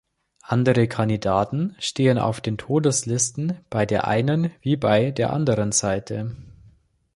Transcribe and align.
Andere 0.41 0.87
Kandidaten 0.87 1.75
stehen 1.77 2.17
auf 2.17 2.41
den 2.41 2.57
Todeslisten, 2.57 3.59
bei 3.69 3.85
der 3.85 4.07
einen 4.07 4.49
wie 4.61 4.75
bei 4.75 5.11
der 5.11 5.31
anderen 5.31 5.71
Seite. 5.71 6.35